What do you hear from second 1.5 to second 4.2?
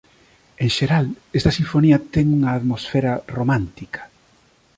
sinfonía ten unha atmosfera romántica.